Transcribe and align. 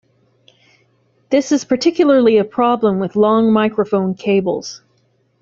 This 1.29 1.51
is 1.51 1.63
particularly 1.63 2.37
a 2.37 2.43
problem 2.43 2.97
with 2.97 3.15
long 3.15 3.53
microphone 3.53 4.15
cables. 4.15 4.81